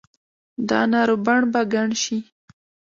[0.69, 2.17] دا نارو بڼ به ګڼ شي